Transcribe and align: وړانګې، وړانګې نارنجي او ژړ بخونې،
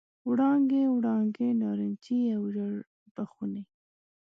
وړانګې، 0.27 0.81
وړانګې 0.95 1.47
نارنجي 1.61 2.21
او 2.35 2.43
ژړ 2.53 2.73
بخونې، 3.15 3.63